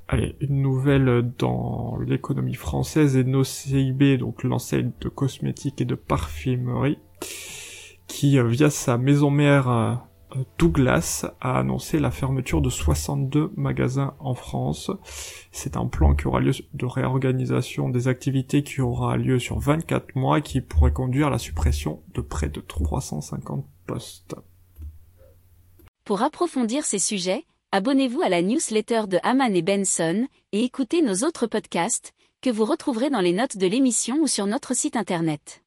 Allez, 0.08 0.36
une 0.42 0.62
nouvelle 0.62 1.34
dans 1.39 1.98
l'économie 1.98 2.54
française 2.54 3.16
et 3.16 3.24
nos 3.24 3.44
CIB, 3.44 4.18
donc 4.18 4.44
l'enseigne 4.44 4.92
de 5.02 5.10
cosmétiques 5.10 5.82
et 5.82 5.86
de 5.86 5.96
parfumerie, 5.96 7.00
qui, 8.08 8.38
euh, 8.38 8.48
via 8.48 8.70
sa 8.70 8.98
maison 8.98 9.32
mère 9.32 9.70
euh, 9.70 9.96
Douglas 10.58 11.26
a 11.41 11.60
annoncé 11.60 12.00
la 12.00 12.12
fermeture 12.12 12.62
de 12.62 12.69
62 12.69 13.52
magasins 13.56 14.15
en 14.19 14.34
France. 14.34 14.91
C'est 15.52 15.78
un 15.78 15.88
plan 15.88 16.15
qui 16.15 16.28
aura 16.28 16.39
lieu 16.39 16.54
de 16.74 16.86
réorganisation 16.86 17.89
des 17.89 18.08
activités 18.08 18.63
qui 18.63 18.82
aura 18.82 19.17
lieu 19.17 19.39
sur 19.39 19.60
24 19.60 20.15
mois 20.15 20.39
et 20.39 20.41
qui 20.41 20.62
pourrait 20.62 20.93
conduire 20.93 21.28
à 21.28 21.32
la 21.32 21.38
suppression 21.38 22.02
de 22.13 22.22
près 22.22 22.50
de 22.50 22.62
350 22.62 23.65
postes. 23.86 24.36
Pour 26.06 26.22
approfondir 26.22 26.84
ces 26.84 27.00
sujets, 27.00 27.46
abonnez-vous 27.72 28.22
à 28.22 28.30
la 28.30 28.41
newsletter 28.41 29.04
de 29.08 29.19
Haman 29.24 29.56
et 29.56 29.62
Benson 29.62 30.28
et 30.52 30.63
écoutez 30.63 31.02
nos 31.02 31.26
autres 31.26 31.48
podcasts 31.48 32.13
que 32.41 32.50
vous 32.50 32.65
retrouverez 32.65 33.10
dans 33.10 33.22
les 33.22 33.34
notes 33.34 33.58
de 33.58 33.67
l'émission 33.67 34.17
ou 34.17 34.28
sur 34.28 34.46
notre 34.48 34.76
site 34.76 34.98
internet. 34.98 35.62